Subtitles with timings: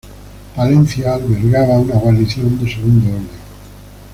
[0.55, 3.29] Palencia albergaba una guarnición de segundo orden.